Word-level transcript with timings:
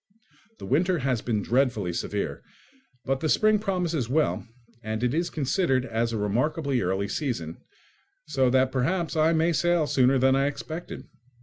The 0.57 0.65
winter 0.65 0.97
has 0.97 1.21
been 1.21 1.43
dreadfully 1.43 1.93
severe, 1.93 2.41
but 3.05 3.19
the 3.19 3.29
spring 3.29 3.59
promises 3.59 4.09
well, 4.09 4.47
and 4.81 5.03
it 5.03 5.13
is 5.13 5.29
considered 5.29 5.85
as 5.85 6.11
a 6.11 6.17
remarkably 6.17 6.81
early 6.81 7.07
season, 7.07 7.57
so 8.25 8.49
that 8.49 8.71
perhaps 8.71 9.15
I 9.15 9.31
may 9.33 9.53
sail 9.53 9.85
sooner 9.85 10.17
than 10.17 10.35
I 10.35 10.47
expected. 10.47 11.07